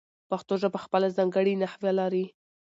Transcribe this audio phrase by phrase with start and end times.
[0.29, 2.25] پښتو ژبه خپله ځانګړې نحو لري.